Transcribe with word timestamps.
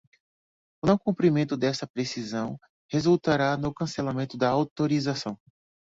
O 0.83 0.87
não 0.87 0.97
cumprimento 0.97 1.55
desta 1.55 1.85
prescrição 1.85 2.57
resultará 2.91 3.55
no 3.55 3.71
cancelamento 3.71 4.35
da 4.35 4.49
autorização. 4.49 5.37